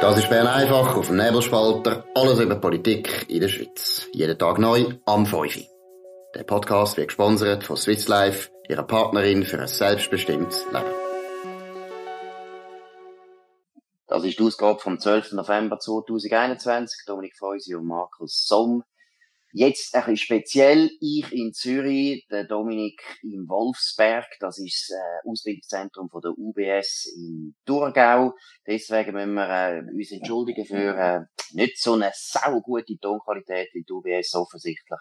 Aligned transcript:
Das 0.00 0.16
ist 0.16 0.30
Bern 0.30 0.46
einfach 0.46 0.96
auf 0.96 1.08
dem 1.08 1.16
Nebelspalter. 1.16 2.04
Alles 2.14 2.38
über 2.38 2.54
Politik 2.54 3.26
in 3.28 3.40
der 3.40 3.48
Schweiz. 3.48 4.06
Jeden 4.12 4.38
Tag 4.38 4.58
neu 4.58 4.94
am 5.06 5.26
5. 5.26 5.58
Der 6.36 6.44
Podcast 6.44 6.96
wird 6.96 7.08
gesponsert 7.08 7.64
von 7.64 7.76
Swiss 7.76 8.06
Life, 8.06 8.48
ihrer 8.68 8.84
Partnerin 8.84 9.44
für 9.44 9.58
ein 9.58 9.66
selbstbestimmtes 9.66 10.66
Leben. 10.66 10.94
Das 14.06 14.22
ist 14.22 14.38
die 14.38 14.44
Ausgabe 14.44 14.78
vom 14.78 15.00
12. 15.00 15.32
November 15.32 15.80
2021. 15.80 17.02
Dominik 17.04 17.36
Feusi 17.36 17.74
und 17.74 17.86
Markus 17.86 18.46
Somm. 18.46 18.84
Jetzt 19.52 19.94
ein 19.94 20.02
bisschen 20.02 20.16
speziell. 20.18 20.90
Ich 21.00 21.32
in 21.32 21.54
Zürich, 21.54 22.26
der 22.30 22.44
Dominik 22.44 23.00
im 23.22 23.48
Wolfsberg. 23.48 24.26
Das 24.40 24.58
ist 24.58 24.90
das 24.90 24.98
äh, 24.98 25.28
Ausbildungszentrum 25.28 26.10
von 26.10 26.20
der 26.20 26.32
UBS 26.36 27.06
in 27.16 27.54
Thurgau. 27.64 28.34
Deswegen 28.66 29.12
müssen 29.14 29.34
wir 29.34 29.48
äh, 29.48 29.80
uns 29.90 30.12
entschuldigen 30.12 30.66
für 30.66 30.96
äh, 30.96 31.20
nicht 31.52 31.80
so 31.80 31.94
eine 31.94 32.10
saugute 32.14 32.98
Tonqualität, 33.00 33.70
wie 33.72 33.84
die 33.84 33.92
UBS 33.92 34.34
offensichtlich 34.34 35.00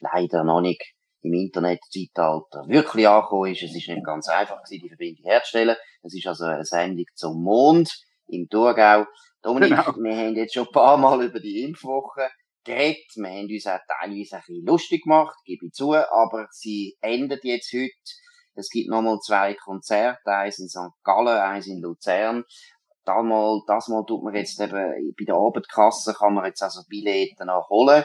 leider 0.00 0.44
noch 0.44 0.60
nicht 0.60 0.94
im 1.22 1.32
Internetzeitalter 1.32 2.68
wirklich 2.68 3.08
angekommen 3.08 3.52
ist. 3.52 3.62
Es 3.62 3.74
ist 3.74 3.88
nicht 3.88 4.04
ganz 4.04 4.28
einfach 4.28 4.62
gewesen, 4.62 4.82
die 4.82 4.88
Verbindung 4.88 5.24
herzustellen. 5.24 5.76
Es 6.02 6.14
ist 6.14 6.26
also 6.26 6.44
eine 6.44 6.64
Sendung 6.64 7.06
zum 7.14 7.42
Mond 7.42 7.92
im 8.26 8.46
Thurgau. 8.50 9.06
Dominik, 9.40 9.70
genau. 9.70 9.96
wir 9.96 10.16
haben 10.16 10.36
jetzt 10.36 10.52
schon 10.52 10.66
ein 10.66 10.72
paar 10.72 10.98
Mal 10.98 11.24
über 11.24 11.40
die 11.40 11.62
Impfwoche 11.62 12.28
geredet. 12.66 13.06
Wir 13.14 13.30
haben 13.30 13.48
uns 13.48 13.66
auch 13.66 13.78
teilweise 13.88 14.36
ein 14.36 14.42
bisschen 14.42 14.66
lustig 14.66 15.02
gemacht, 15.04 15.36
gebe 15.44 15.66
ich 15.66 15.72
zu, 15.72 15.94
aber 15.94 16.48
sie 16.50 16.96
endet 17.00 17.44
jetzt 17.44 17.72
heute. 17.72 17.92
Es 18.54 18.70
gibt 18.70 18.88
nochmal 18.88 19.18
zwei 19.20 19.54
Konzerte, 19.54 20.30
eins 20.30 20.58
in 20.58 20.68
St. 20.68 20.92
Gallen, 21.04 21.38
eins 21.38 21.66
in 21.66 21.80
Luzern. 21.80 22.44
Das 23.04 23.22
mal, 23.22 23.60
das 23.66 23.88
mal 23.88 24.04
tut 24.06 24.24
man 24.24 24.34
jetzt 24.34 24.60
eben, 24.60 25.14
bei 25.16 25.24
der 25.24 25.36
Abendkasse 25.36 26.14
kann 26.14 26.34
man 26.34 26.46
jetzt 26.46 26.62
also 26.62 26.82
Billette 26.88 27.44
noch 27.44 27.68
holen. 27.70 28.04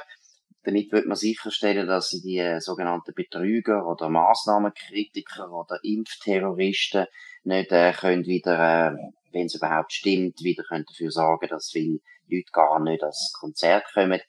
Damit 0.63 0.91
wird 0.91 1.07
man 1.07 1.17
sicherstellen, 1.17 1.87
dass 1.87 2.09
sie 2.09 2.21
die 2.21 2.59
sogenannten 2.59 3.13
Betrüger 3.15 3.87
oder 3.87 4.09
Massnahmenkritiker 4.09 5.51
oder 5.51 5.79
Impfterroristen 5.81 7.07
nicht 7.43 7.71
äh, 7.71 7.93
können 7.93 8.25
wieder, 8.25 8.91
äh, 8.91 8.95
wenn 9.31 9.47
es 9.47 9.55
überhaupt 9.55 9.91
stimmt, 9.91 10.43
wieder 10.43 10.63
können 10.63 10.85
dafür 10.87 11.09
sorgen, 11.09 11.47
dass 11.47 11.71
viele 11.71 11.99
Leute 12.29 12.51
gar 12.51 12.79
nicht 12.79 13.01
ans 13.01 13.33
Konzert 13.39 13.85
kommen. 13.93 14.21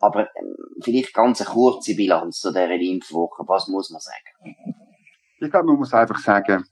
Aber 0.00 0.28
ähm, 0.36 0.56
vielleicht 0.82 1.14
ganz 1.14 1.40
eine 1.40 1.50
kurze 1.50 1.94
Bilanz 1.94 2.40
zu 2.40 2.50
dieser 2.50 2.70
Impfwoche. 2.70 3.44
Was 3.46 3.68
muss 3.68 3.90
man 3.90 4.00
sagen? 4.00 4.56
Ich 5.40 5.50
glaube, 5.50 5.66
man 5.66 5.76
muss 5.76 5.94
einfach 5.94 6.18
sagen, 6.18 6.64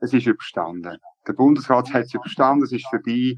es 0.00 0.12
ist 0.12 0.26
überstanden. 0.26 0.98
Der 1.26 1.32
Bundesrat 1.32 1.92
hat 1.92 2.04
es 2.04 2.14
überstanden, 2.14 2.64
es 2.64 2.72
ist 2.72 2.86
vorbei. 2.88 3.34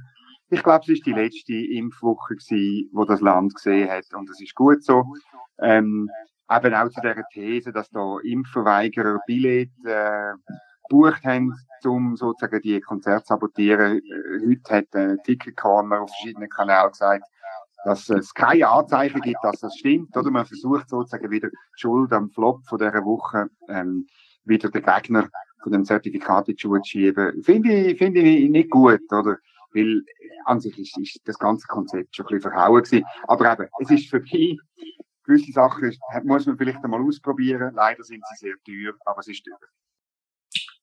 Ich 0.50 0.62
glaube, 0.62 0.80
es 0.82 0.88
ist 0.88 1.06
die 1.06 1.12
letzte 1.12 1.54
Impfwoche 1.54 2.36
gewesen, 2.36 2.90
wo 2.92 3.04
das 3.04 3.20
Land 3.20 3.54
gesehen 3.54 3.90
hat. 3.90 4.04
Und 4.14 4.30
es 4.30 4.40
ist 4.40 4.54
gut 4.54 4.82
so. 4.82 5.04
Ähm, 5.60 6.08
eben 6.50 6.74
auch 6.74 6.88
zu 6.88 7.00
dieser 7.00 7.24
These, 7.32 7.72
dass 7.72 7.90
da 7.90 8.18
Impfverweigerer 8.22 9.20
Billett 9.26 9.70
äh, 9.84 10.32
gebucht 10.88 11.24
haben, 11.24 11.54
um 11.84 12.16
sozusagen 12.16 12.60
die 12.62 12.80
Konzerte 12.80 13.24
zu 13.24 13.34
sabotieren. 13.34 13.98
Äh, 13.98 14.48
heute 14.48 14.74
hat 14.74 14.94
äh, 14.94 15.16
Ticketcorner 15.24 16.00
auf 16.00 16.10
verschiedenen 16.10 16.48
Kanälen 16.48 16.90
gesagt, 16.90 17.24
dass 17.84 18.08
es 18.08 18.34
keine 18.34 18.68
Anzeichen 18.68 19.20
gibt, 19.20 19.38
dass 19.42 19.60
das 19.60 19.76
stimmt, 19.76 20.16
oder 20.16 20.30
man 20.30 20.46
versucht 20.46 20.88
sozusagen 20.88 21.30
wieder 21.30 21.48
die 21.48 21.56
Schuld 21.76 22.12
am 22.12 22.30
Flop 22.30 22.64
von 22.66 22.78
dieser 22.78 23.04
Woche 23.04 23.48
ähm, 23.68 24.06
wieder 24.44 24.70
den 24.70 24.82
Gegner 24.82 25.28
von 25.62 25.72
dem 25.72 25.84
Zertifikat 25.84 26.48
in 26.48 26.56
die 26.56 26.60
Schuhe 26.60 26.80
zu 26.80 26.90
schieben, 26.90 27.42
finde 27.42 27.72
ich, 27.72 27.98
finde 27.98 28.20
ich 28.20 28.50
nicht 28.50 28.70
gut, 28.70 29.00
oder? 29.12 29.38
Weil 29.72 30.02
an 30.44 30.60
sich 30.60 30.78
ist, 30.78 30.98
ist 30.98 31.20
das 31.24 31.38
ganze 31.38 31.66
Konzept 31.66 32.16
schon 32.16 32.26
ein 32.26 32.36
bisschen 32.36 32.50
verhauen 32.50 32.82
gewesen. 32.82 33.04
Aber 33.26 33.52
eben, 33.52 33.68
es 33.80 33.90
ist 33.90 34.08
für 34.08 34.20
mich, 34.20 34.58
gewisse 35.24 35.52
Sachen 35.52 35.94
muss 36.24 36.46
man 36.46 36.56
vielleicht 36.56 36.82
einmal 36.82 37.02
ausprobieren. 37.02 37.74
Leider 37.74 38.02
sind 38.02 38.24
sie 38.30 38.46
sehr 38.46 38.54
teuer, 38.64 38.94
aber 39.04 39.20
es 39.20 39.28
ist 39.28 39.44
teuer. 39.44 39.58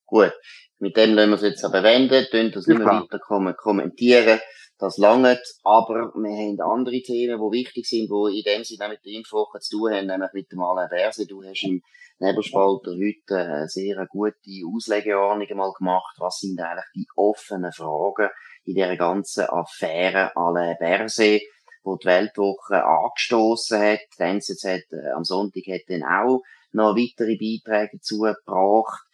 Gut, 0.06 0.34
mit 0.78 0.96
dem 0.98 1.16
lassen 1.16 1.32
wir 1.32 1.36
es 1.36 1.42
jetzt 1.42 1.66
aber 1.66 1.82
wenden, 1.82 2.26
tun 2.30 2.52
das 2.52 2.68
nicht 2.68 2.78
mehr 2.78 2.88
weiter 2.88 3.20
kommentieren 3.56 4.40
das 4.78 4.98
langt, 4.98 5.42
aber 5.64 6.12
wir 6.16 6.38
haben 6.38 6.60
andere 6.60 7.02
Themen, 7.02 7.40
die 7.40 7.58
wichtig 7.58 7.86
sind, 7.86 8.10
die 8.10 8.40
in 8.40 8.44
dem 8.44 8.64
Sinne 8.64 8.90
mit 8.90 9.06
der 9.06 9.14
Impfwoche 9.14 9.60
zu 9.60 9.78
tun 9.78 9.94
haben, 9.94 10.08
nämlich 10.08 10.34
mit 10.34 10.52
dem 10.52 10.62
Alain 10.62 10.90
Berse. 10.90 11.26
Du 11.26 11.44
hast 11.44 11.64
im 11.64 11.82
Nebelspalter 12.20 12.92
heute 12.92 13.38
eine 13.38 13.70
sehr 13.70 14.06
gute 14.08 14.36
Auslegeordnung 14.74 15.58
mal 15.58 15.72
gemacht. 15.78 16.16
Was 16.20 16.40
sind 16.40 16.60
eigentlich 16.60 16.86
die 16.94 17.08
offenen 17.16 17.72
Fragen 17.72 18.30
in 18.66 18.76
dieser 18.76 18.98
ganzen 18.98 19.46
Affäre 19.46 20.36
Alain 20.36 20.76
Berse, 20.78 21.40
wo 21.84 21.96
die 21.96 22.08
Weltwoche 22.08 22.84
angestoßen 22.84 23.80
hat. 23.80 24.00
Die 24.20 24.24
NZZ 24.24 24.66
äh, 24.66 25.12
am 25.16 25.24
Sonntag 25.24 25.64
hat 25.68 25.82
dann 25.88 26.04
auch 26.04 26.42
noch 26.72 26.96
weitere 26.96 27.38
Beiträge 27.38 28.02
zugebracht. 28.02 29.06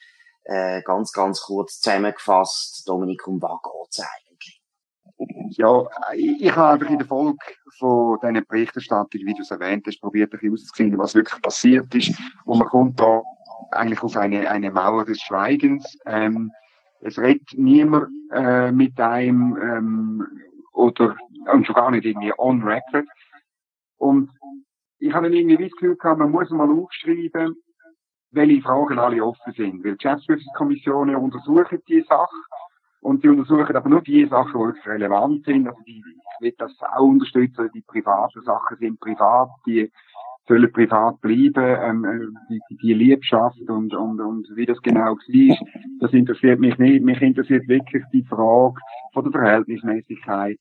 Äh, 0.44 0.82
ganz, 0.82 1.12
ganz 1.12 1.42
kurz 1.42 1.80
zusammengefasst, 1.80 2.88
Dominik, 2.88 3.28
um 3.28 3.40
was 3.42 3.60
geht's 3.62 4.00
eigentlich? 4.00 4.31
Ja, 5.50 5.86
ich 6.16 6.56
habe 6.56 6.74
einfach 6.74 6.90
in 6.90 6.98
der 6.98 7.08
Folge 7.08 7.38
von 7.78 8.18
diesen 8.22 8.46
Berichterstattungen, 8.48 9.28
wie 9.28 9.34
du 9.34 9.42
es 9.42 9.52
erwähnt 9.52 9.86
hast, 9.86 10.00
probiert 10.02 10.34
ein 10.34 10.52
auszusehen, 10.52 10.98
was 10.98 11.16
wirklich 11.16 11.42
passiert 11.42 11.94
ist. 11.94 12.18
Und 12.46 12.60
man 12.60 12.68
kommt 12.68 13.00
da 13.00 13.22
eigentlich 13.72 14.02
auf 14.02 14.16
eine, 14.18 14.50
eine 14.50 14.72
Mauer 14.72 15.06
des 15.06 15.20
Schweigens. 15.22 15.98
Ähm, 16.06 16.52
es 17.02 17.20
redet 17.20 17.48
niemand 17.56 18.08
äh, 18.32 18.72
mit 18.72 19.00
einem 19.00 19.58
ähm, 19.62 20.28
oder 20.74 21.16
und 21.52 21.66
schon 21.66 21.76
gar 21.76 21.92
nicht 21.92 22.06
irgendwie 22.06 22.34
on 22.38 22.64
record. 22.64 23.08
Und 23.98 24.30
ich 25.00 25.14
habe 25.14 25.28
dann 25.28 25.34
irgendwie 25.34 25.58
das 25.58 25.72
Gefühl 25.72 25.96
gehabt, 25.96 26.20
man 26.20 26.32
muss 26.32 26.50
mal 26.52 26.70
aufschreiben, 26.70 27.56
welche 28.32 28.62
Fragen 28.62 29.00
alle 29.00 29.24
offen 29.24 29.54
sind. 29.54 29.84
Weil 29.84 29.94
die 29.94 29.98
Geschäftsprüfungskommissionen 29.98 31.16
untersuchen 31.16 31.82
diese 31.88 32.08
Sache 32.08 32.36
und 33.02 33.24
die 33.24 33.30
untersuchen 33.30 33.76
aber 33.76 33.90
nur 33.90 34.02
die 34.02 34.26
Sachen, 34.28 34.54
die 34.54 34.66
wirklich 34.66 34.86
relevant 34.86 35.44
sind. 35.46 35.68
Also 35.68 35.82
die, 35.88 36.04
ich 36.06 36.42
will 36.42 36.54
das 36.58 36.72
auch 36.82 37.02
unterstützen. 37.04 37.70
Die 37.74 37.82
privaten 37.82 38.42
Sachen 38.44 38.78
sind 38.78 39.00
privat, 39.00 39.50
die 39.66 39.92
sollen 40.48 40.72
privat 40.72 41.20
bleiben. 41.20 41.78
Ähm, 41.82 42.06
äh, 42.06 42.60
die, 42.70 42.78
die 42.78 42.94
Liebschaft 42.94 43.60
und, 43.68 43.94
und, 43.96 44.22
und 44.22 44.48
wie 44.56 44.68
das 44.68 44.80
genau 44.82 45.16
war, 45.16 45.58
das 46.00 46.14
interessiert 46.14 46.60
mich 46.60 46.78
nicht. 46.78 47.04
Mich 47.04 47.22
interessiert 47.22 47.68
wirklich 47.68 48.04
die 48.14 48.24
Frage 48.24 48.80
von 49.14 49.24
der 49.24 49.32
Verhältnismäßigkeit, 49.32 50.60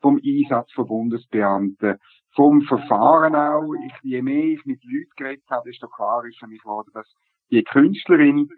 vom 0.00 0.20
Einsatz 0.24 0.72
von 0.72 0.88
Bundesbeamten, 0.88 1.98
vom 2.34 2.62
Verfahren 2.62 3.36
auch. 3.36 3.72
Ich, 3.86 3.94
je 4.02 4.22
mehr 4.22 4.44
ich 4.44 4.64
mit 4.64 4.82
Leuten 4.84 5.10
geredet 5.16 5.44
habe, 5.50 5.70
desto 5.70 5.86
klarer 5.86 6.24
ist 6.24 6.38
für 6.38 6.48
mich 6.48 6.62
geworden, 6.62 6.90
dass 6.94 7.06
die 7.50 7.62
Künstlerin, 7.62 8.48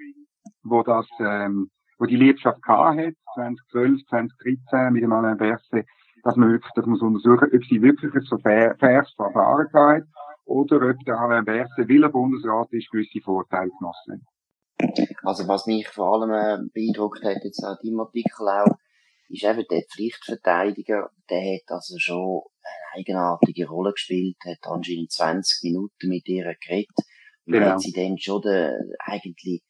wo 0.62 0.82
das 0.82 1.06
ähm, 1.20 1.68
wo 1.98 2.06
die 2.06 2.16
Liebschaft 2.16 2.60
hat, 2.66 3.14
2012, 3.34 4.06
2013 4.08 4.92
mit 4.92 5.02
dem 5.02 5.12
Alain 5.12 5.36
Berset, 5.36 5.86
dass 6.22 6.36
man 6.36 6.52
wirklich, 6.52 6.72
dass 6.74 6.86
man 6.86 6.96
so 6.96 7.06
untersuchen, 7.06 7.50
ob 7.52 7.64
sie 7.64 7.82
wirklich 7.82 8.14
ein 8.14 8.22
so 8.22 8.38
faires 8.38 9.12
Verfahren 9.14 9.68
hat 9.72 10.04
oder 10.44 10.90
ob 10.90 10.96
der 11.04 11.18
Alain 11.18 11.44
Berset, 11.44 11.88
weil 11.88 12.02
er 12.02 12.10
Bundesrat 12.10 12.72
ist, 12.72 12.90
gewisse 12.90 13.20
Vorteile 13.20 13.70
genossen 13.78 14.26
Also 15.24 15.46
was 15.48 15.66
mich 15.66 15.88
vor 15.88 16.14
allem 16.14 16.30
äh, 16.30 16.58
beeindruckt 16.72 17.24
hat, 17.24 17.44
jetzt 17.44 17.64
auch 17.64 17.78
im 17.82 18.00
Artikel 18.00 18.48
auch, 18.48 18.76
ist 19.28 19.44
eben 19.44 19.64
der 19.70 19.82
Pflichtverteidiger, 19.92 21.10
der 21.28 21.54
hat 21.54 21.68
also 21.68 21.96
schon 21.98 22.42
eine 22.62 23.00
eigenartige 23.00 23.68
Rolle 23.68 23.92
gespielt, 23.92 24.36
hat 24.46 24.70
anscheinend 24.70 25.12
20 25.12 25.64
Minuten 25.64 26.08
mit 26.08 26.26
ihr 26.28 26.54
geredet. 26.60 26.96
Und 27.44 27.52
genau. 27.54 27.66
hat 27.66 27.80
sie 27.80 27.92
dann 27.92 28.18
schon 28.18 28.42
den, 28.42 28.94
eigentlich 29.00 29.62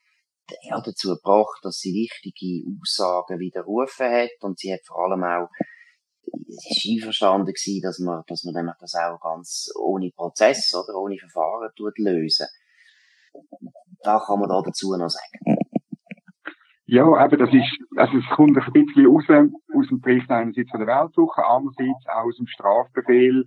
ja, 0.63 0.81
dazu 0.81 1.15
gebracht, 1.15 1.61
dass 1.63 1.79
sie 1.79 1.93
wichtige 1.93 2.65
Aussagen 2.81 3.39
widerrufen 3.39 4.11
hat 4.11 4.31
und 4.41 4.59
sie 4.59 4.73
hat 4.73 4.81
vor 4.87 5.05
allem 5.05 5.25
auch 5.25 5.49
sie 6.49 6.95
ist 6.95 7.03
einverstanden 7.03 7.53
gewesen, 7.53 7.83
dass 7.83 7.99
man, 7.99 8.23
dass 8.27 8.45
man 8.45 8.73
das 8.81 8.95
auch 8.95 9.21
ganz 9.21 9.71
ohne 9.79 10.11
Prozess 10.15 10.75
oder 10.75 10.99
ohne 10.99 11.17
Verfahren 11.19 11.71
tut 11.77 11.99
lösen. 11.99 12.47
Da 14.03 14.21
kann 14.25 14.41
man 14.41 14.49
da 14.49 14.63
dazu 14.65 14.97
noch 14.97 15.09
sagen. 15.09 15.59
Ja, 16.87 17.25
eben, 17.25 17.39
das 17.39 17.51
ist, 17.53 17.79
also 17.97 18.17
es 18.17 18.25
kommt 18.35 18.57
ein 18.57 18.73
bisschen 18.73 19.07
raus 19.07 19.25
aus 19.75 19.89
dem 19.89 20.01
Bericht 20.01 20.31
einerseits 20.31 20.71
von 20.71 20.81
der 20.81 20.89
Weltwoche, 20.89 21.45
andererseits 21.45 22.07
auch 22.07 22.25
aus 22.25 22.37
dem 22.37 22.47
Strafbefehl, 22.47 23.45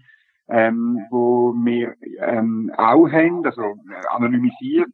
ähm, 0.48 1.00
wo 1.10 1.54
wir 1.54 1.96
ähm, 2.20 2.72
auch 2.78 3.10
haben, 3.10 3.44
also 3.44 3.64
anonymisiert. 4.10 4.90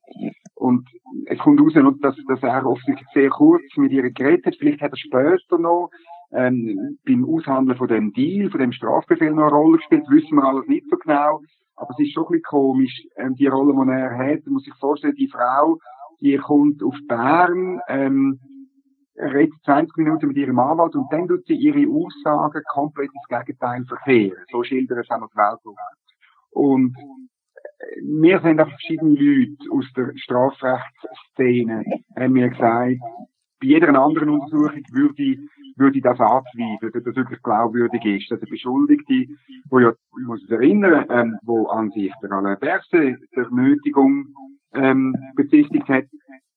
Und 0.55 0.87
es 1.29 1.39
kommt 1.39 1.59
raus, 1.59 1.73
dass, 2.01 2.15
dass 2.27 2.43
er 2.43 2.65
offensichtlich 2.65 3.07
sehr 3.13 3.29
kurz 3.29 3.63
mit 3.75 3.91
ihr 3.91 4.09
geredet 4.11 4.45
hat. 4.45 4.55
Vielleicht 4.57 4.81
hat 4.81 4.91
er 4.91 4.97
später 4.97 5.57
noch 5.57 5.89
ähm, 6.31 6.97
beim 7.05 7.25
Aushandeln 7.25 7.77
von 7.77 7.87
dem 7.87 8.13
Deal, 8.13 8.49
von 8.49 8.59
dem 8.59 8.71
Strafbefehl 8.71 9.31
noch 9.31 9.47
eine 9.47 9.51
Rolle 9.51 9.77
gespielt. 9.77 10.05
Wissen 10.09 10.37
wir 10.37 10.43
alles 10.43 10.67
nicht 10.67 10.85
so 10.89 10.97
genau. 10.97 11.41
Aber 11.75 11.91
es 11.91 11.99
ist 11.99 12.13
schon 12.13 12.23
ein 12.23 12.31
bisschen 12.31 12.43
komisch, 12.43 13.07
ähm, 13.17 13.35
die 13.35 13.47
Rolle, 13.47 13.73
die 13.73 13.91
er 13.91 14.17
hat. 14.17 14.45
Man 14.45 14.53
muss 14.53 14.63
sich 14.63 14.73
vorstellen, 14.79 15.15
die 15.15 15.27
Frau, 15.27 15.77
die 16.21 16.37
kommt 16.37 16.81
auf 16.81 16.95
Bern, 17.07 17.79
ähm, 17.87 18.39
redet 19.17 19.53
20 19.65 19.97
Minuten 19.97 20.27
mit 20.27 20.37
ihrem 20.37 20.59
Anwalt 20.59 20.95
und 20.95 21.11
dann 21.11 21.27
tut 21.27 21.45
sie 21.45 21.55
ihre 21.55 21.89
Aussagen 21.91 22.61
komplett 22.71 23.09
ins 23.13 23.27
Gegenteil 23.27 23.83
verkehren. 23.85 24.43
So 24.51 24.63
schildern 24.63 24.99
es 24.99 25.09
auch 25.09 25.19
noch 25.19 25.29
die 25.29 25.37
Welt. 25.37 25.77
Und 26.51 26.95
wir 28.03 28.39
sind 28.41 28.59
auch 28.59 28.69
verschiedene 28.69 29.11
Leute 29.11 29.71
aus 29.71 29.85
der 29.95 30.11
Strafrechtsszene, 30.15 31.83
haben 32.15 32.33
mir 32.33 32.49
gesagt, 32.49 32.99
bei 33.59 33.67
jeder 33.67 33.89
anderen 33.89 34.29
Untersuchung 34.29 34.83
würde, 34.91 35.37
würde 35.77 36.01
das 36.01 36.19
anzweifeln, 36.19 36.91
dass 36.93 37.03
das 37.03 37.15
wirklich 37.15 37.41
glaubwürdig 37.41 38.05
ist. 38.05 38.31
Dass 38.31 38.39
der 38.39 38.47
Beschuldigte, 38.47 39.25
wo 39.69 39.79
ja, 39.79 39.91
ich 39.91 40.27
muss 40.27 40.43
es 40.43 40.51
erinnern, 40.51 41.05
ähm, 41.09 41.37
wo 41.43 41.65
an 41.67 41.89
sich 41.91 42.13
der 42.21 42.31
Alain 42.31 42.59
Berset 42.59 43.17
der 43.35 43.49
Nötigung 43.49 44.27
ähm, 44.73 45.15
bezichtigt 45.35 45.87
hat, 45.87 46.05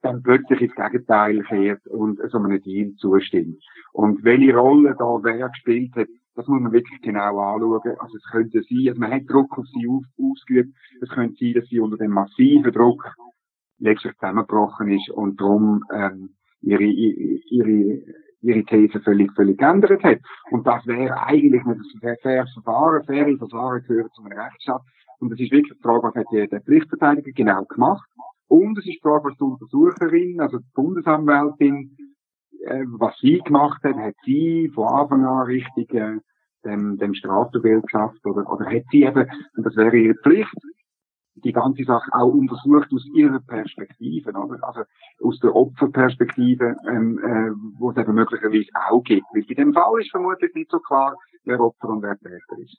dann 0.03 0.23
plötzlich 0.23 0.61
ins 0.63 0.75
Gegenteil 0.75 1.43
kehrt 1.45 1.87
und 1.87 2.19
so 2.31 2.39
einem 2.39 2.61
Deal 2.63 2.95
zustimmt. 2.97 3.63
Und 3.93 4.25
welche 4.25 4.57
Rolle 4.57 4.95
da 4.99 5.19
wer 5.23 5.49
gespielt 5.49 5.95
hat, 5.97 6.09
das 6.35 6.47
muss 6.47 6.61
man 6.61 6.73
wirklich 6.73 7.01
genau 7.03 7.39
anschauen. 7.39 7.97
Also 7.99 8.17
es 8.17 8.25
könnte 8.31 8.63
sein, 8.63 8.89
also 8.89 9.01
man 9.01 9.13
hat 9.13 9.23
Druck 9.29 9.59
auf 9.59 9.67
sie 9.67 9.89
auf, 9.89 10.05
ausgeübt, 10.19 10.75
es 11.01 11.09
könnte 11.11 11.35
sein, 11.39 11.55
dass 11.55 11.69
sie 11.69 11.81
unter 11.81 11.97
dem 11.97 12.13
massiven 12.13 12.73
Druck 12.73 13.05
letztlich 13.79 14.15
zusammengebrochen 14.15 14.91
ist 14.91 15.11
und 15.11 15.41
darum 15.41 15.83
ähm, 15.93 16.31
ihre, 16.61 16.85
ihre, 16.85 18.03
ihre 18.43 18.65
These 18.65 19.01
völlig, 19.01 19.33
völlig 19.33 19.59
geändert 19.59 20.03
hat. 20.03 20.19
Und 20.51 20.67
das 20.67 20.87
wäre 20.87 21.21
eigentlich 21.23 21.65
nicht 21.65 22.05
ein 22.05 22.17
faires 22.23 22.53
Verfahren. 22.53 23.05
Faire 23.05 23.39
Verfahren 23.39 23.83
gehören 23.87 24.11
zu 24.15 24.23
einem 24.23 24.39
Rechtsstaat. 24.39 24.83
Und 25.19 25.31
das 25.31 25.41
ist 25.41 25.53
wirklich 25.53 25.77
die 25.77 25.83
Frage, 25.83 26.03
was 26.03 26.15
hat 26.15 26.27
der 26.33 26.61
Pflichtverteidiger 26.63 27.33
genau 27.33 27.65
gemacht? 27.65 28.09
Und 28.49 28.79
es 28.79 28.87
ist 28.87 28.95
die 28.95 29.01
Frage, 29.03 29.25
was 29.25 29.37
die 29.37 29.45
Untersucherin, 29.45 30.41
also 30.41 30.59
die 30.59 30.71
Bundesanwältin, 30.75 31.97
äh, 32.67 32.85
was 32.99 33.17
sie 33.19 33.39
gemacht 33.39 33.83
hat, 33.83 33.97
hat 33.97 34.15
sie 34.25 34.71
von 34.75 34.89
Anfang 34.89 35.25
an 35.25 35.47
richtig 35.47 35.93
äh, 35.95 36.19
dem, 36.65 36.99
dem 36.99 37.15
Strafduell 37.15 37.81
geschafft 37.81 38.25
oder, 38.25 38.51
oder 38.51 38.67
hat 38.67 38.85
sie 38.91 39.05
eben, 39.05 39.31
und 39.57 39.67
das 39.67 39.77
wäre 39.77 39.97
ihre 39.97 40.15
Pflicht, 40.15 40.55
die 41.37 41.53
ganze 41.53 41.85
Sache 41.85 42.11
auch 42.13 42.33
untersucht 42.33 42.89
aus 42.93 43.07
ihrer 43.15 43.41
Perspektive, 43.41 44.31
oder? 44.31 44.59
also 44.63 44.83
aus 45.23 45.39
der 45.41 45.55
Opferperspektive, 45.55 46.77
ähm, 46.89 47.19
äh, 47.19 47.79
wo 47.79 47.91
es 47.91 47.97
eben 47.97 48.15
möglicherweise 48.15 48.69
auch 48.75 49.03
gibt. 49.03 49.25
Weil 49.33 49.45
in 49.45 49.57
dem 49.57 49.73
Fall 49.73 50.01
ist 50.01 50.11
vermutlich 50.11 50.53
nicht 50.55 50.71
so 50.71 50.79
klar, 50.81 51.17
wer 51.45 51.61
Opfer 51.61 51.89
und 51.89 52.03
wer 52.03 52.19
Täter 52.19 52.59
ist. 52.59 52.77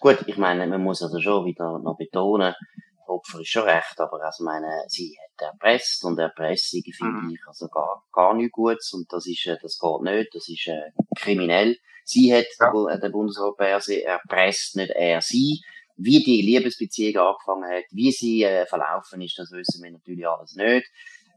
Gut, 0.00 0.24
ich 0.26 0.38
meine, 0.38 0.66
man 0.66 0.82
muss 0.82 1.02
also 1.02 1.20
schon 1.20 1.44
wieder 1.44 1.78
noch 1.78 1.96
betonen, 1.96 2.54
Opfer 3.06 3.40
ist 3.40 3.50
schon 3.50 3.64
recht, 3.64 4.00
aber 4.00 4.22
also 4.22 4.44
meine, 4.44 4.84
sie 4.88 5.16
erpresst 5.40 6.04
und 6.04 6.18
Erpressung 6.18 6.82
finde 6.96 7.22
mhm. 7.22 7.30
ich 7.30 7.40
also 7.46 7.68
gar, 7.68 8.04
gar 8.12 8.34
nicht 8.34 8.52
gut 8.52 8.78
und 8.92 9.12
das 9.12 9.26
ist, 9.26 9.46
äh, 9.46 9.56
das 9.60 9.78
geht 9.78 10.02
nicht, 10.02 10.34
das 10.34 10.48
ist 10.48 10.66
äh, 10.68 10.90
kriminell. 11.16 11.76
Sie 12.04 12.34
hat 12.34 12.46
ja. 12.60 12.96
den 12.98 13.12
Bundeseuropäer 13.12 13.80
erpresst, 14.04 14.76
nicht 14.76 14.90
er 14.90 15.20
sie. 15.20 15.60
Wie 15.96 16.22
die 16.22 16.42
Liebesbeziehung 16.42 17.24
angefangen 17.24 17.70
hat, 17.70 17.84
wie 17.90 18.10
sie 18.10 18.42
äh, 18.42 18.66
verlaufen 18.66 19.20
ist, 19.20 19.38
das 19.38 19.52
wissen 19.52 19.82
wir 19.82 19.92
natürlich 19.92 20.26
alles 20.26 20.54
nicht. 20.56 20.86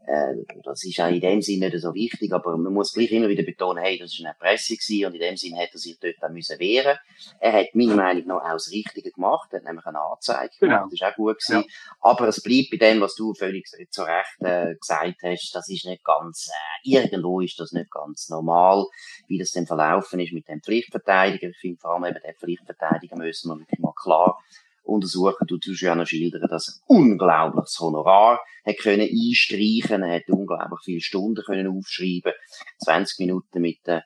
Äh, 0.06 0.36
das 0.64 0.84
ist 0.84 0.98
auch 1.00 1.08
in 1.08 1.20
dem 1.20 1.42
Sinne 1.42 1.68
nicht 1.68 1.80
so 1.80 1.92
wichtig, 1.92 2.32
aber 2.32 2.56
man 2.56 2.72
muss 2.72 2.94
gleich 2.94 3.12
immer 3.12 3.28
wieder 3.28 3.42
betonen, 3.42 3.82
hey, 3.82 3.98
das 3.98 4.12
ist 4.12 4.20
eine 4.20 4.30
Erpressung 4.30 4.76
gewesen 4.76 5.06
und 5.06 5.14
in 5.14 5.20
dem 5.20 5.36
Sinne 5.36 5.58
hätte 5.58 5.74
er 5.74 5.78
sich 5.78 5.98
dort 6.00 6.22
auch 6.22 6.32
müssen 6.32 6.58
wehren. 6.58 6.98
Er 7.40 7.52
hat 7.52 7.74
meiner 7.74 7.94
Meinung 7.94 8.26
nach 8.26 8.44
auch 8.44 8.52
das 8.52 8.70
Richtige 8.70 9.10
gemacht, 9.10 9.48
er 9.52 9.58
hat 9.58 9.66
nämlich 9.66 9.84
eine 9.84 10.00
Anzeige 10.00 10.56
gemacht, 10.58 10.60
genau. 10.60 10.84
das 10.84 10.92
ist 10.94 11.02
auch 11.02 11.14
gut 11.14 11.38
gewesen. 11.38 11.64
Ja. 11.68 11.74
Aber 12.00 12.28
es 12.28 12.42
bleibt 12.42 12.70
bei 12.70 12.76
dem, 12.78 13.00
was 13.02 13.14
du 13.16 13.34
völlig 13.34 13.66
zu 13.90 14.02
Recht 14.02 14.40
äh, 14.40 14.74
gesagt 14.76 15.22
hast, 15.22 15.54
das 15.54 15.68
ist 15.68 15.84
nicht 15.84 16.04
ganz, 16.04 16.48
äh, 16.48 16.88
irgendwo 16.88 17.40
ist 17.40 17.60
das 17.60 17.72
nicht 17.72 17.90
ganz 17.90 18.30
normal, 18.30 18.86
wie 19.26 19.38
das 19.38 19.50
denn 19.50 19.66
verlaufen 19.66 20.20
ist 20.20 20.32
mit 20.32 20.48
dem 20.48 20.62
Pflichtverteidiger. 20.62 21.48
Ich 21.48 21.58
finde 21.58 21.80
vor 21.80 21.94
allem 21.94 22.04
eben 22.04 22.22
den 22.24 22.34
Pflichtverteidiger 22.34 23.16
müssen 23.16 23.50
wir 23.50 23.58
wirklich 23.58 23.80
mal 23.80 23.92
klar 23.94 24.38
untersuchen. 24.88 25.46
Du 25.46 25.58
tust 25.58 25.82
ja 25.82 25.94
noch 25.94 26.06
schildern, 26.06 26.48
dass 26.48 26.68
er 26.68 26.96
unglaubliches 26.96 27.78
Honorar 27.80 28.40
hat 28.66 28.78
können 28.78 29.08
einstreichen. 29.08 30.02
Er 30.02 30.16
hat 30.16 30.28
unglaublich 30.28 30.80
viele 30.84 31.00
Stunden 31.00 31.42
können 31.44 31.68
aufschreiben. 31.68 32.32
20 32.84 33.18
Minuten 33.20 33.60
mit 33.60 33.86
den 33.86 34.02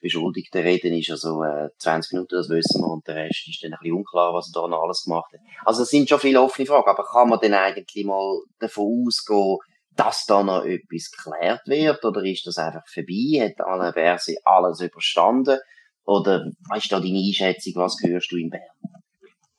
Beschuldigten 0.00 0.60
reden 0.60 0.92
ist 0.92 1.10
also 1.10 1.42
äh, 1.42 1.70
20 1.78 2.12
Minuten, 2.12 2.36
das 2.36 2.50
wissen 2.50 2.82
wir, 2.82 2.88
und 2.88 3.08
der 3.08 3.16
Rest 3.16 3.48
ist 3.48 3.64
dann 3.64 3.72
ein 3.72 3.78
bisschen 3.80 3.96
unklar, 3.96 4.34
was 4.34 4.50
er 4.50 4.60
da 4.60 4.68
noch 4.68 4.82
alles 4.82 5.04
gemacht 5.04 5.32
hat. 5.32 5.40
Also 5.64 5.82
es 5.82 5.88
sind 5.88 6.08
schon 6.08 6.20
viele 6.20 6.42
offene 6.42 6.66
Fragen, 6.66 6.90
aber 6.90 7.04
kann 7.04 7.30
man 7.30 7.40
denn 7.40 7.54
eigentlich 7.54 8.04
mal 8.04 8.38
davon 8.58 9.06
ausgehen, 9.06 9.56
dass 9.96 10.26
da 10.26 10.42
noch 10.42 10.64
etwas 10.64 11.10
geklärt 11.10 11.62
wird, 11.66 12.04
oder 12.04 12.22
ist 12.22 12.46
das 12.46 12.58
einfach 12.58 12.86
vorbei? 12.86 13.48
Hat 13.48 13.66
alle 13.66 13.94
Verse 13.94 14.36
alles 14.44 14.80
überstanden? 14.80 15.58
Oder 16.04 16.50
was 16.68 16.84
ist 16.84 16.92
da 16.92 17.00
deine 17.00 17.18
Einschätzung, 17.18 17.72
was 17.76 17.96
hörst 18.02 18.30
du 18.30 18.36
in 18.36 18.50
Bern? 18.50 18.60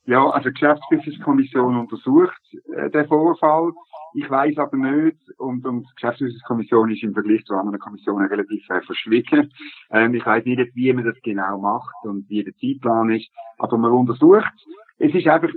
Ja, 0.07 0.29
also 0.29 0.49
die 0.49 0.53
Geschäftsprüfungskommission 0.53 1.77
untersucht 1.77 2.41
äh, 2.75 2.91
den 2.91 3.07
Vorfall. 3.07 3.71
Ich 4.13 4.29
weiß 4.29 4.57
aber 4.59 4.77
nicht, 4.77 5.17
und, 5.37 5.65
und 5.65 5.81
die 5.81 5.95
Geschäftsprüfungskommission 5.95 6.91
ist 6.91 7.03
im 7.03 7.13
Vergleich 7.13 7.43
zu 7.45 7.55
anderen 7.55 7.79
Kommissionen 7.79 8.27
relativ 8.27 8.69
äh, 8.69 8.81
verschwiegen. 8.81 9.51
Ähm, 9.89 10.13
ich 10.13 10.23
weiß 10.23 10.45
nicht, 10.45 10.75
wie 10.75 10.93
man 10.93 11.05
das 11.05 11.15
genau 11.23 11.57
macht 11.59 11.95
und 12.03 12.29
wie 12.29 12.43
der 12.43 12.53
Zeitplan 12.55 13.09
ist, 13.09 13.27
aber 13.57 13.79
man 13.79 13.91
untersucht. 13.91 14.53
Es 14.99 15.13
ist 15.13 15.27
einfach, 15.27 15.49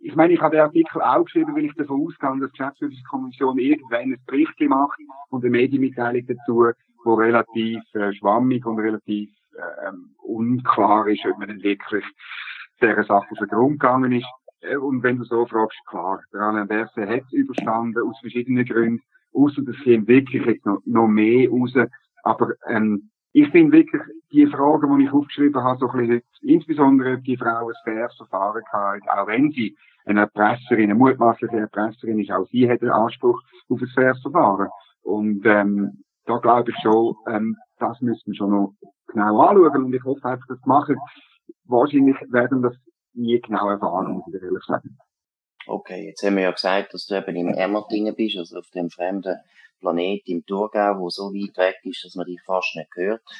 ich 0.00 0.14
meine, 0.14 0.34
ich 0.34 0.42
habe 0.42 0.56
den 0.56 0.64
Artikel 0.64 1.00
auch 1.00 1.24
geschrieben, 1.24 1.56
weil 1.56 1.64
ich 1.64 1.74
davon 1.74 2.06
ausgehe, 2.06 2.38
dass 2.38 2.52
die 2.52 2.58
Geschäftsprüfungskommission 2.58 3.58
irgendwann 3.58 4.12
ein 4.12 4.18
Bericht 4.26 4.60
macht 4.68 4.98
und 5.30 5.42
eine 5.42 5.50
Medienmitteilung 5.50 6.26
dazu, 6.26 6.66
wo 7.02 7.14
relativ 7.14 7.80
äh, 7.94 8.12
schwammig 8.12 8.66
und 8.66 8.78
relativ 8.78 9.30
äh, 9.56 9.92
unklar 10.22 11.08
ist, 11.08 11.24
ob 11.24 11.38
man 11.38 11.48
denn 11.48 11.62
wirklich 11.62 12.04
dieser 12.80 13.04
Sache 13.04 13.26
auf 13.30 13.38
den 13.38 13.48
Grund 13.48 13.80
gegangen 13.80 14.12
ist. 14.12 14.26
Äh, 14.60 14.76
und 14.76 15.02
wenn 15.02 15.18
du 15.18 15.24
so 15.24 15.46
fragst, 15.46 15.78
klar, 15.88 16.20
der 16.32 16.40
Alain 16.40 16.68
Berset 16.68 17.08
hat 17.08 17.22
es 17.26 17.32
überstanden, 17.32 18.02
aus 18.02 18.18
verschiedenen 18.20 18.64
Gründen, 18.64 19.02
außer 19.34 19.62
dass 19.62 19.76
sie 19.84 20.06
wirklich 20.06 20.44
jetzt 20.44 20.66
noch, 20.66 20.80
noch 20.84 21.08
mehr 21.08 21.50
raus. 21.50 21.74
Aber 22.22 22.52
ähm, 22.66 23.10
ich 23.32 23.48
finde 23.50 23.72
wirklich, 23.72 24.02
die 24.32 24.46
Fragen, 24.46 24.98
die 24.98 25.04
ich 25.04 25.12
aufgeschrieben 25.12 25.62
habe, 25.62 25.78
so 25.78 25.88
ein 25.90 25.98
bisschen, 25.98 26.22
insbesondere 26.42 27.18
die 27.18 27.36
Frau 27.36 27.68
ein 27.68 27.74
faires 27.84 28.16
Verfahren 28.16 28.62
gehabt, 28.62 29.08
auch 29.10 29.26
wenn 29.26 29.50
sie 29.50 29.76
eine 30.06 30.20
Erpresserin, 30.20 30.84
eine 30.84 30.94
mutmaßliche 30.94 31.56
Erpresserin 31.56 32.18
ist, 32.18 32.30
auch 32.30 32.46
sie 32.50 32.68
hat 32.70 32.80
einen 32.80 32.92
Anspruch 32.92 33.40
auf 33.68 33.80
ein 33.80 33.88
faires 33.88 34.20
Verfahren. 34.22 34.68
Und 35.02 35.44
ähm, 35.44 36.02
da 36.24 36.38
glaube 36.38 36.70
ich 36.70 36.76
schon, 36.82 37.14
ähm, 37.28 37.56
das 37.78 38.00
müssen 38.00 38.32
wir 38.32 38.34
schon 38.34 38.50
noch 38.50 38.74
genau 39.08 39.40
anschauen. 39.40 39.84
Und 39.84 39.94
ich 39.94 40.04
hoffe 40.04 40.24
einfach, 40.24 40.46
dass 40.48 40.64
machen 40.64 40.96
wahrscheinlich 41.64 42.16
werden 42.30 42.62
das 42.62 42.74
nie 43.14 43.40
genau 43.40 43.70
erfahren, 43.70 44.12
muss 44.12 44.34
ich 44.34 44.42
ehrlich 44.42 44.64
sagen. 44.64 44.98
Okay, 45.66 46.06
jetzt 46.06 46.22
haben 46.22 46.36
wir 46.36 46.44
ja 46.44 46.52
gesagt, 46.52 46.94
dass 46.94 47.06
du 47.06 47.16
eben 47.16 47.36
im 47.36 47.48
Emmertingen 47.48 48.14
bist, 48.14 48.36
also 48.36 48.58
auf 48.58 48.70
dem 48.70 48.88
fremden 48.88 49.36
Planet 49.80 50.22
im 50.26 50.44
Thurgau, 50.46 50.98
wo 50.98 51.10
so 51.10 51.32
weit 51.32 51.56
weg 51.58 51.76
ist, 51.82 52.04
dass 52.04 52.14
man 52.14 52.26
dich 52.26 52.40
fast 52.44 52.74
nicht 52.76 52.90
hört. 52.94 53.22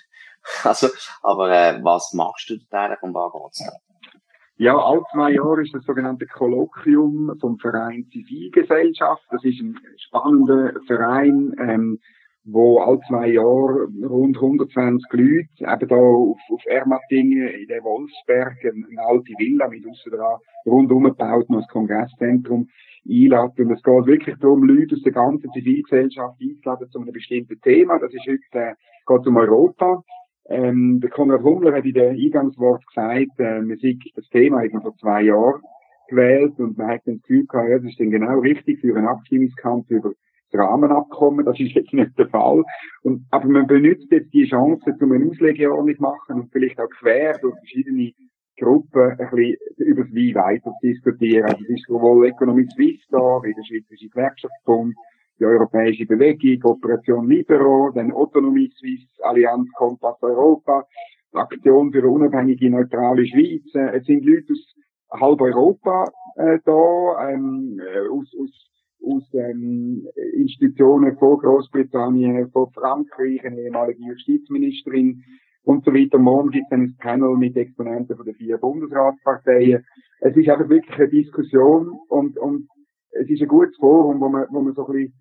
Also, 0.63 0.87
aber 1.23 1.51
äh, 1.51 1.83
was 1.83 2.13
machst 2.13 2.49
du 2.51 2.57
da 2.71 2.85
eigentlich 2.85 3.03
und 3.03 3.15
was 3.15 3.33
geht's 3.33 3.67
da? 3.67 4.21
Ja, 4.59 4.77
alle 4.79 5.03
zwei 5.13 5.33
Jahre 5.33 5.63
ist 5.63 5.75
das 5.75 5.85
sogenannte 5.85 6.27
Kolloquium 6.27 7.37
vom 7.41 7.59
Verein 7.59 8.07
Zivilgesellschaft. 8.13 9.25
Das 9.31 9.43
ist 9.43 9.61
ein 9.61 9.77
spannender 9.99 10.73
Verein, 10.87 11.55
ähm, 11.59 11.99
wo 12.47 12.79
all 12.79 13.01
zwei 13.09 13.29
Jahre 13.29 13.89
rund 14.03 14.37
120 14.37 15.13
Leute 15.13 15.49
eben 15.61 15.89
da 15.89 15.97
auf, 15.97 16.39
auf 16.51 16.67
Ermatingen 16.67 17.49
in 17.49 17.67
den 17.67 17.83
Wolfsberg 17.83 18.57
eine 18.65 19.03
alte 19.05 19.33
Villa 19.39 19.69
mit 19.69 19.87
aussen 19.87 20.13
dran 20.13 20.39
rundum 20.65 21.05
gebaut, 21.05 21.51
noch 21.51 21.61
ein 21.61 21.69
Kongresszentrum 21.69 22.69
einladen. 23.09 23.67
Und 23.67 23.73
es 23.73 23.83
geht 23.83 24.07
wirklich 24.07 24.37
darum, 24.39 24.63
Leute 24.65 24.95
aus 24.95 25.03
der 25.03 25.13
ganzen 25.13 25.51
Zivilgesellschaft 25.53 26.41
einzuladen 26.41 26.91
zu 26.91 27.01
einem 27.01 27.13
bestimmten 27.13 27.61
Thema. 27.61 27.99
Das 27.99 28.13
ist 28.13 28.27
heute, 28.27 28.41
äh, 28.53 28.75
geht 29.07 29.27
um 29.27 29.37
Europa. 29.37 30.03
Ähm, 30.49 31.01
der 31.01 31.11
Konrad 31.11 31.43
Hummler 31.43 31.75
hat 31.75 31.85
in 31.85 31.95
der 31.95 32.11
Eingangswort 32.11 32.87
gesagt, 32.87 33.39
äh, 33.39 33.77
sieht, 33.77 34.05
das 34.15 34.29
Thema 34.29 34.63
hat 34.63 34.73
man 34.73 34.83
vor 34.83 34.97
zwei 34.97 35.23
Jahren 35.23 35.61
gewählt 36.09 36.59
und 36.59 36.79
man 36.79 36.89
hat 36.89 37.01
dann 37.05 37.17
das 37.17 37.23
Gefühl 37.23 37.47
gehabt, 37.47 37.69
ja, 37.69 37.79
das 37.79 37.91
ist 37.91 37.99
dann 37.99 38.11
genau 38.13 38.39
richtig 38.39 38.81
für 38.81 38.97
einen 38.97 39.09
Abstimmungskampf 39.09 39.91
über 39.91 40.13
Rahmenabkommen, 40.53 41.45
das 41.45 41.59
ist 41.59 41.75
jetzt 41.75 41.93
nicht 41.93 42.19
der 42.19 42.29
Fall. 42.29 42.65
Und, 43.03 43.27
aber 43.31 43.49
man 43.49 43.67
benutzt 43.67 44.07
jetzt 44.11 44.33
die 44.33 44.49
Chance, 44.49 44.95
um 45.01 45.13
eine 45.13 45.29
Auslegeordnung 45.29 45.97
zu 45.97 46.03
machen 46.03 46.41
und 46.41 46.53
vielleicht 46.53 46.79
auch 46.79 46.89
quer 47.01 47.39
durch 47.39 47.57
verschiedene 47.59 48.13
Gruppen 48.59 49.11
ein 49.11 49.17
bisschen 49.17 49.57
über 49.79 50.03
das 50.05 50.13
Wie 50.13 50.35
weiter 50.35 50.73
zu 50.81 50.87
diskutieren. 50.87 51.45
Also 51.45 51.63
es 51.65 51.71
ist 51.71 51.87
sowohl 51.87 52.27
Economy 52.27 52.67
Suisse 52.75 53.05
da, 53.11 53.41
wie 53.43 53.55
der 53.55 53.65
Schweizerische 53.65 54.09
Gewerkschaftsbund, 54.09 54.95
die 55.39 55.45
Europäische 55.45 56.07
Bewegung, 56.07 56.63
Operation 56.65 57.29
Libero, 57.29 57.91
dann 57.95 58.13
Autonomie 58.13 58.73
Suisse, 58.75 59.07
Allianz 59.23 59.71
Kompass 59.75 60.17
Europa, 60.23 60.87
Aktion 61.33 61.93
für 61.93 61.99
eine 61.99 62.09
unabhängige, 62.09 62.71
neutrale 62.71 63.27
Schweiz. 63.27 63.65
Es 63.93 64.07
sind 64.07 64.25
Leute 64.25 64.53
aus 64.53 65.21
halb 65.21 65.41
Europa 65.41 66.11
äh, 66.37 66.59
da, 66.65 67.31
ähm, 67.31 67.79
aus, 68.11 68.35
aus 68.41 68.76
aus 69.07 69.23
ähm, 69.35 70.07
Institutionen 70.35 71.17
von 71.19 71.39
Großbritannien, 71.39 72.51
von 72.51 72.71
Frankreich, 72.73 73.45
eine 73.45 73.61
ehemalige 73.61 74.03
Justizministerin 74.03 75.23
und 75.65 75.85
so 75.85 75.93
weiter. 75.93 76.19
Morgen 76.19 76.51
gibt 76.51 76.67
es 76.67 76.73
ein 76.73 76.97
Panel 76.99 77.37
mit 77.37 77.57
Exponenten 77.57 78.17
von 78.17 78.27
den 78.27 78.35
vier 78.35 78.59
Bundesratsparteien. 78.59 79.85
Es 80.21 80.37
ist 80.37 80.49
einfach 80.49 80.69
wirklich 80.69 80.99
eine 80.99 81.09
Diskussion 81.09 81.99
und, 82.09 82.39
und 82.39 82.69
es 83.11 83.29
ist 83.31 83.43
ein 83.43 83.49
gutes 83.49 83.77
Forum, 83.77 84.21
wo 84.21 84.29
man, 84.29 84.47
wo 84.51 84.61
man 84.61 84.75
so 84.75 84.87
ein 84.87 84.93
bisschen 84.93 85.15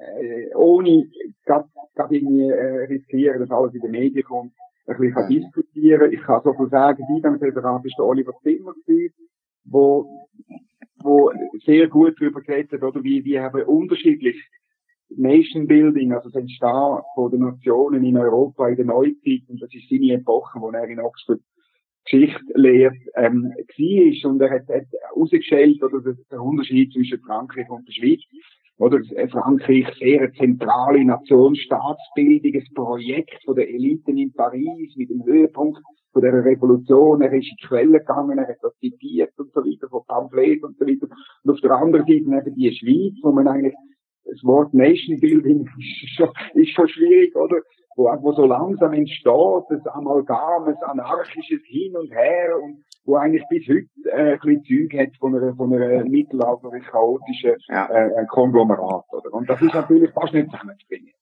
äh, 0.00 0.54
ohne 0.54 1.06
gerade 1.44 1.68
irgendwie 2.10 2.48
äh, 2.48 2.84
riskieren, 2.86 3.40
dass 3.40 3.50
alles 3.50 3.74
in 3.74 3.80
den 3.80 3.90
Medien 3.90 4.24
kommt, 4.24 4.52
ein 4.86 4.96
bisschen 4.96 5.14
kann 5.14 5.28
diskutieren. 5.28 6.12
Ich 6.12 6.22
kann 6.22 6.42
so 6.42 6.54
viel 6.54 6.68
sagen, 6.68 7.04
die 7.08 7.16
Eingangsreferat 7.16 7.84
ist 7.84 7.98
der 7.98 8.06
Oliver 8.06 8.32
Zimmer 8.42 8.72
gewesen, 8.74 9.14
wo, 9.64 10.06
wo 11.02 11.30
sehr 11.70 11.86
gut 11.86 12.14
darüber 12.18 12.40
geredet 12.40 12.82
oder 12.82 13.04
wie, 13.04 13.24
wie 13.24 13.38
haben 13.38 13.62
unterschiedlich 13.62 14.36
Nation 15.10 15.68
Building, 15.68 16.12
also 16.12 16.28
das 16.28 16.42
Entstehen 16.42 16.98
den 17.30 17.40
Nationen 17.40 18.04
in 18.04 18.16
Europa 18.16 18.68
in 18.68 18.76
der 18.76 18.86
Neuzeit, 18.86 19.42
und 19.48 19.62
das 19.62 19.72
ist 19.72 19.88
seine 19.88 20.14
Epoche, 20.14 20.60
wo 20.60 20.70
er 20.70 20.88
in 20.88 21.00
Oxford 21.00 21.40
Geschichte 22.04 22.44
lehrt, 22.54 22.96
ähm, 23.14 23.52
war. 23.54 24.30
Und 24.30 24.40
er 24.40 24.50
hat, 24.50 24.68
hat 24.68 24.86
herausgestellt, 25.14 25.82
oder 25.82 26.14
der 26.30 26.42
Unterschied 26.42 26.92
zwischen 26.92 27.20
Frankreich 27.20 27.68
und 27.68 27.86
der 27.86 27.92
Schweiz. 27.92 28.20
Oder 28.78 29.00
Frankreich 29.28 29.86
sehr 29.98 30.22
eine 30.22 30.32
zentrale 30.32 31.04
Nation, 31.04 31.54
Staatsbildung, 31.54 32.54
ein 32.54 32.74
Projekt 32.74 33.44
von 33.44 33.54
der 33.54 33.68
Eliten 33.68 34.16
in 34.16 34.32
Paris 34.32 34.96
mit 34.96 35.10
dem 35.10 35.22
Höhepunkt 35.24 35.82
von 36.12 36.22
der 36.22 36.44
Revolution. 36.44 37.22
Er 37.22 37.32
ist 37.32 37.50
in 37.50 37.56
die 37.60 37.66
Quelle 37.66 37.98
gegangen, 38.00 38.38
er 38.38 38.48
hat 38.48 38.58
das 38.62 38.76
zitiert 38.78 39.32
und 39.38 39.52
so 39.52 39.60
weiter, 39.60 39.88
von 39.88 40.04
Pamphleten 40.06 40.64
und 40.64 40.78
so 40.78 40.86
weiter. 40.86 41.06
Und 41.44 41.50
auf 41.50 41.60
der 41.60 41.72
anderen 41.72 42.06
Seite 42.06 42.14
eben 42.14 42.54
die 42.54 42.72
Schweiz, 42.72 43.14
wo 43.22 43.32
man 43.32 43.48
eigentlich 43.48 43.74
das 44.24 44.44
Wort 44.44 44.72
Nation 44.74 45.18
Building 45.18 45.68
ist 45.78 46.14
schon, 46.16 46.30
ist 46.54 46.70
schon 46.70 46.88
schwierig, 46.88 47.34
oder? 47.36 47.60
Wo, 47.96 48.04
wo 48.22 48.32
so 48.32 48.46
langsam 48.46 48.92
entsteht, 48.92 49.64
das 49.68 49.86
Amalgam, 49.88 50.66
das 50.66 50.80
anarchisches 50.82 51.60
Hin 51.66 51.96
und 51.96 52.10
Her 52.12 52.56
und 52.62 52.84
wo 53.04 53.16
eigentlich 53.16 53.42
bis 53.50 53.66
heute 53.68 53.88
äh, 54.12 54.32
ein 54.32 54.38
bisschen 54.38 54.88
Zeug 54.90 55.00
hat 55.00 55.16
von 55.18 55.34
einer, 55.34 55.54
von 55.54 55.74
einer 55.74 56.04
mittelalterlich 56.04 56.84
chaotischen 56.84 57.56
äh, 57.68 58.26
Konglomerat, 58.28 59.04
oder? 59.10 59.34
Und 59.34 59.50
das 59.50 59.60
ist 59.60 59.74
natürlich 59.74 60.10
fast 60.12 60.32
nicht 60.32 60.50
zusammenzubringen. 60.50 61.12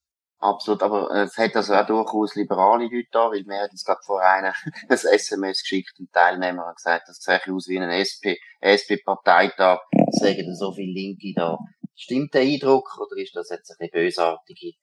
Absolut, 0.40 0.82
aber 0.84 1.10
es 1.10 1.36
hat 1.36 1.56
also 1.56 1.74
auch 1.74 1.86
durchaus 1.86 2.36
liberale 2.36 2.84
Leute 2.84 3.08
da, 3.10 3.30
weil 3.30 3.44
wir 3.44 3.60
hat 3.60 3.72
uns 3.72 3.84
gerade 3.84 4.00
vor 4.04 4.22
einer 4.22 4.54
ein 4.88 4.96
SMS 4.96 5.62
geschickt 5.62 5.98
und 5.98 6.12
Teilnehmer 6.12 6.66
hat 6.66 6.76
gesagt, 6.76 7.08
das 7.08 7.18
sieht 7.18 7.52
aus 7.52 7.66
wie 7.66 7.78
ein 7.80 7.90
SP, 7.90 8.38
SP-Parteitag, 8.62 9.80
sagen 10.12 10.54
so 10.54 10.72
viele 10.72 10.92
Linke 10.92 11.32
da. 11.34 11.58
Stimmt 11.96 12.34
der 12.34 12.42
Eindruck 12.42 12.96
oder 13.00 13.20
ist 13.20 13.34
das 13.34 13.50
jetzt 13.50 13.74
eine 13.80 13.88
bösartige, 13.88 14.74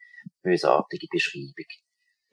bösartige 0.43 1.07
Beschreibung? 1.09 1.84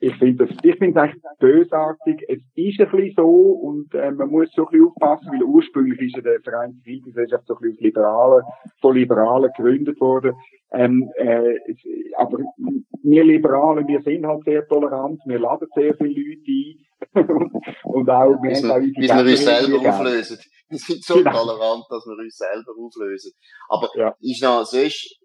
Ich 0.03 0.17
finde 0.17 0.45
das, 0.45 0.57
ich 0.61 0.77
finde 0.77 0.89
es 0.89 0.97
eigentlich 0.97 1.23
bösartig. 1.39 2.25
Es 2.27 2.39
ist 2.55 2.81
ein 2.81 2.91
bisschen 2.91 3.13
so 3.15 3.29
und 3.29 3.93
äh, 3.93 4.11
man 4.11 4.29
muss 4.29 4.51
so 4.51 4.65
ein 4.65 4.71
bisschen 4.71 4.87
aufpassen, 4.87 5.31
weil 5.31 5.43
ursprünglich 5.43 6.01
ist 6.01 6.17
ja 6.17 6.21
der 6.21 6.41
Verein 6.41 6.73
Zivilgesellschaft 6.83 7.47
so 7.47 7.55
ein 7.55 7.61
bisschen 7.61 7.77
aus 7.77 7.81
Liberalen, 7.83 8.43
von 8.81 8.95
Liberalen 8.95 9.51
gegründet 9.55 10.01
worden. 10.01 10.33
Ähm, 10.73 11.09
äh, 11.15 11.55
aber 12.17 12.37
wir 13.01 13.23
Liberalen, 13.23 13.87
wir 13.87 14.01
sind 14.01 14.25
halt 14.25 14.43
sehr 14.43 14.67
tolerant, 14.67 15.21
wir 15.25 15.39
laden 15.39 15.69
sehr 15.73 15.95
viele 15.95 16.09
Leute 16.09 16.51
ein 16.51 16.81
und 17.83 18.09
auch, 18.09 18.41
wir 18.43 18.55
haben 18.55 18.71
auch 18.71 18.79
Bis 18.79 19.09
wir 19.09 19.21
uns 19.21 19.45
selber 19.45 19.89
auflösen. 19.89 20.39
Wir 20.69 20.79
sind 20.79 21.03
so 21.03 21.15
genau. 21.15 21.31
tolerant, 21.31 21.83
dass 21.89 22.03
wir 22.07 22.17
uns 22.17 22.35
selber 22.35 22.71
auflösen. 22.79 23.31
Aber 23.69 23.89
ja. 23.95 24.15
ist 24.21 24.41
noch 24.41 24.63
sonst 24.63 25.19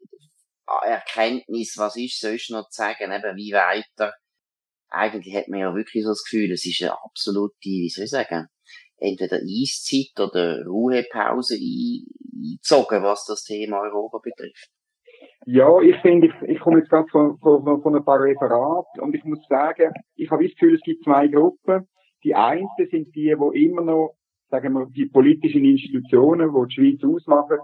Erkenntnis, 0.85 1.75
was 1.79 1.97
ist 1.97 2.21
sonst 2.21 2.51
noch 2.51 2.69
zu 2.69 2.83
sagen, 2.83 3.13
eben 3.13 3.37
wie 3.37 3.53
weiter 3.53 4.13
eigentlich 4.91 5.35
hat 5.37 5.49
man 5.49 5.61
ja 5.61 5.75
wirklich 5.75 6.05
so 6.05 6.11
das 6.11 6.25
Gefühl, 6.25 6.53
es 6.53 6.65
ist 6.65 6.83
eine 6.83 6.97
absolute, 7.03 7.55
wie 7.63 7.89
soll 7.89 8.05
ich 8.05 8.11
sagen, 8.11 8.47
entweder 8.97 9.37
Eiszeit 9.37 10.19
oder 10.19 10.65
Ruhepause 10.67 11.55
eingezogen, 11.55 13.03
was 13.03 13.25
das 13.27 13.45
Thema 13.45 13.81
Europa 13.81 14.19
betrifft. 14.23 14.71
Ja, 15.47 15.81
ich 15.81 15.97
finde, 16.03 16.29
ich, 16.29 16.49
ich 16.49 16.61
komme 16.61 16.79
jetzt 16.79 16.91
gerade 16.91 17.09
von, 17.09 17.39
von, 17.39 17.83
von 17.83 17.97
ein 17.97 18.05
paar 18.05 18.21
Referaten 18.21 19.01
und 19.01 19.15
ich 19.15 19.25
muss 19.25 19.45
sagen, 19.49 19.93
ich 20.15 20.31
habe 20.31 20.45
das 20.45 20.53
Gefühl, 20.53 20.75
es 20.75 20.83
gibt 20.83 21.05
zwei 21.05 21.29
Gruppen. 21.29 21.89
Die 22.25 22.35
eine 22.35 22.67
sind 22.91 23.15
die, 23.15 23.35
die 23.35 23.65
immer 23.65 23.83
noch, 23.83 24.17
sagen 24.51 24.73
wir, 24.75 24.87
die 24.87 25.07
politischen 25.07 25.65
Institutionen, 25.65 26.53
die 26.53 26.69
die 26.69 26.75
Schweiz 26.75 27.05
ausmachen, 27.05 27.59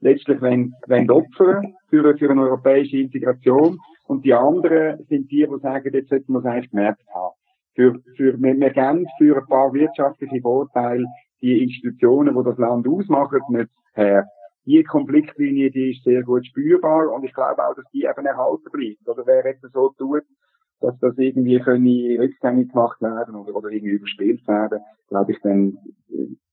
letztlich 0.00 0.40
wenn, 0.40 0.74
wenn 0.86 1.10
opfern 1.10 1.74
für, 1.88 2.16
für 2.16 2.30
eine 2.30 2.42
europäische 2.42 2.98
Integration. 2.98 3.78
Und 4.06 4.24
die 4.24 4.34
anderen 4.34 5.04
sind 5.08 5.30
die, 5.30 5.46
die 5.46 5.60
sagen, 5.60 5.92
jetzt 5.92 6.08
sollten 6.08 6.32
wir 6.32 6.38
es 6.40 6.44
eigentlich 6.46 6.70
gemerkt 6.70 7.02
haben. 7.14 7.34
Für, 7.74 7.94
für, 8.16 8.40
wir, 8.40 8.58
wir 8.58 8.70
geben 8.70 9.06
für 9.18 9.36
ein 9.36 9.46
paar 9.46 9.72
wirtschaftliche 9.72 10.40
Vorteile 10.40 11.04
die 11.40 11.62
Institutionen, 11.62 12.36
die 12.36 12.44
das 12.44 12.58
Land 12.58 12.88
ausmachen, 12.88 13.40
nicht 13.50 13.70
her. 13.94 14.26
Die 14.64 14.82
Konfliktlinie, 14.82 15.70
die 15.70 15.92
ist 15.92 16.04
sehr 16.04 16.22
gut 16.22 16.46
spürbar 16.46 17.12
und 17.12 17.24
ich 17.24 17.32
glaube 17.32 17.64
auch, 17.64 17.74
dass 17.74 17.84
die 17.92 18.04
eben 18.04 18.26
erhalten 18.26 18.70
bleibt. 18.72 19.08
Oder 19.08 19.26
wer 19.26 19.44
etwas 19.46 19.72
so 19.72 19.90
tut, 19.96 20.24
dass 20.80 20.98
das 20.98 21.16
irgendwie 21.16 21.58
können 21.60 21.86
rückgängig 22.18 22.70
gemacht 22.70 23.00
werden 23.00 23.34
oder, 23.34 23.54
oder 23.54 23.70
irgendwie 23.70 23.94
überspielt 23.94 24.46
werden, 24.46 24.80
glaube 25.08 25.32
ich, 25.32 25.38
dann, 25.42 25.78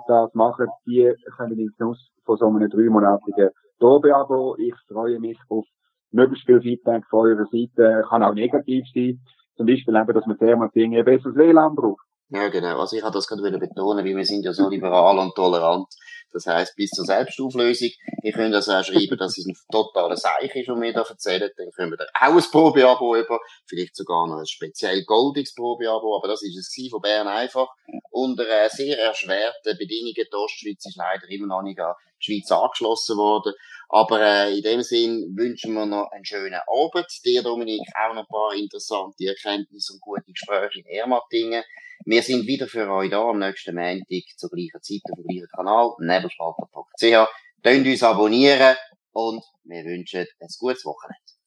das 0.06 0.34
machen, 0.34 0.68
die 0.86 1.14
können 1.36 1.58
in 1.58 1.72
Genuss 1.78 2.10
von 2.24 2.36
so 2.36 2.46
einem 2.46 2.68
dreimonatigen 2.68 3.50
Probeabo. 3.78 4.56
Ich 4.58 4.74
freue 4.86 5.18
mich 5.18 5.38
auf 5.48 5.64
möglichst 6.10 6.46
viel 6.46 6.60
Feedback 6.60 7.04
von 7.08 7.26
eurer 7.26 7.46
Seite. 7.46 8.04
Kann 8.08 8.22
auch 8.22 8.34
negativ 8.34 8.84
sein. 8.94 9.20
Zum 9.56 9.66
Beispiel 9.66 9.96
eben, 9.96 10.14
dass 10.14 10.26
man 10.26 10.36
sehr 10.38 10.56
mal 10.56 10.70
Dinge 10.74 11.02
besseres 11.04 11.34
WLAN 11.36 11.74
braucht. 11.74 12.07
Ja, 12.30 12.48
genau. 12.48 12.78
Also 12.78 12.96
ich 12.96 13.02
habe 13.02 13.14
das 13.14 13.26
gerade 13.26 13.58
betonen, 13.58 14.04
weil 14.04 14.16
wir 14.16 14.24
sind 14.24 14.44
ja 14.44 14.52
so 14.52 14.68
liberal 14.68 15.18
und 15.18 15.34
tolerant. 15.34 15.86
Das 16.30 16.46
heisst, 16.46 16.76
bis 16.76 16.90
zur 16.90 17.06
Selbstauflösung. 17.06 17.88
Ihr 18.22 18.32
könnt 18.32 18.54
also 18.54 18.72
auch 18.72 18.84
schreiben, 18.84 19.16
dass 19.16 19.38
es 19.38 19.46
ein 19.46 19.56
totaler 19.72 20.16
Seich 20.16 20.54
ist, 20.54 20.68
was 20.68 20.78
wir 20.78 20.92
da 20.92 21.00
erzählen. 21.00 21.50
Dann 21.56 21.70
können 21.70 21.92
wir 21.92 21.96
da 21.96 22.04
auch 22.20 22.34
ein 22.34 22.50
Probeabo 22.52 23.16
über. 23.16 23.40
Vielleicht 23.66 23.96
sogar 23.96 24.26
noch 24.26 24.40
ein 24.40 24.46
speziell 24.46 25.04
goldiges 25.04 25.54
Probeabo. 25.54 26.18
Aber 26.18 26.28
das 26.28 26.42
ist 26.42 26.58
es 26.58 26.90
von 26.90 27.00
Bern 27.00 27.28
einfach. 27.28 27.68
Unter 28.10 28.46
äh, 28.46 28.68
sehr 28.68 28.98
erschwerten 28.98 29.78
Bedingungen. 29.78 30.14
Die 30.14 30.36
Ostschweiz 30.36 30.84
ist 30.84 30.96
leider 30.96 31.26
immer 31.30 31.46
noch 31.46 31.62
nicht 31.62 31.80
an 31.80 31.94
die 32.20 32.24
Schweiz 32.24 32.52
angeschlossen 32.52 33.16
worden. 33.16 33.54
Aber 33.88 34.20
äh, 34.20 34.56
in 34.56 34.62
dem 34.62 34.82
Sinn 34.82 35.34
wünschen 35.34 35.72
wir 35.72 35.86
noch 35.86 36.10
einen 36.10 36.24
schönen 36.24 36.60
Abend. 36.66 37.06
Dir, 37.24 37.42
Dominik, 37.42 37.80
auch 37.94 38.14
noch 38.14 38.22
ein 38.22 38.26
paar 38.26 38.54
interessante 38.54 39.26
Erkenntnisse 39.26 39.94
und 39.94 40.00
gute 40.00 40.30
Gespräche 40.30 40.80
in 40.80 40.86
Ermatingen. 40.86 41.62
Wir 42.04 42.22
sind 42.22 42.46
wieder 42.46 42.66
für 42.66 42.88
euch 42.90 43.10
da 43.10 43.22
am 43.22 43.38
nächsten 43.38 43.74
Montag 43.74 44.24
zur 44.36 44.50
gleichen 44.50 44.82
Zeit 44.82 45.00
auf 45.10 45.16
dem 45.16 45.26
gleichen 45.26 45.48
Kanal, 45.48 45.92
nebelspalter.ch. 46.00 47.28
Könnt 47.62 47.86
uns 47.86 48.02
abonnieren 48.02 48.76
und 49.12 49.42
wir 49.64 49.84
wünschen 49.84 50.26
ein 50.40 50.48
gutes 50.58 50.84
Wochenende. 50.84 51.37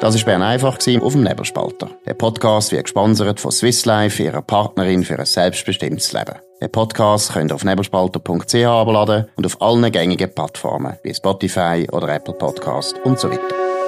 Das 0.00 0.16
war 0.16 0.24
Bern 0.24 0.42
einfach 0.42 0.78
auf 0.78 1.12
dem 1.12 1.22
Nebelspalter. 1.22 1.90
Der 2.06 2.14
Podcast 2.14 2.72
wird 2.72 2.84
gesponsert 2.84 3.38
von 3.38 3.52
Swiss 3.52 3.84
Life, 3.84 4.22
ihrer 4.22 4.40
Partnerin 4.40 5.04
für 5.04 5.18
ein 5.18 5.26
selbstbestimmtes 5.26 6.14
Leben. 6.14 6.36
Den 6.62 6.72
Podcast 6.72 7.34
könnt 7.34 7.52
ihr 7.52 7.54
auf 7.54 7.64
nebelspalter.ch 7.64 8.54
abladen 8.64 9.26
und 9.36 9.44
auf 9.44 9.60
allen 9.60 9.92
gängigen 9.92 10.34
Plattformen 10.34 10.96
wie 11.02 11.14
Spotify 11.14 11.86
oder 11.92 12.08
Apple 12.14 12.32
Podcast 12.34 12.96
und 13.04 13.18
so 13.20 13.30
weiter. 13.30 13.79